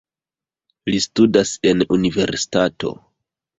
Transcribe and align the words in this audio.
Li 0.91 1.01
studas 1.05 1.53
en 1.73 1.85
universitato. 1.99 2.97